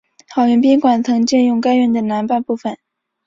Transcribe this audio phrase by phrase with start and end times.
[0.29, 2.75] 好园宾馆曾借用该院的南半部分。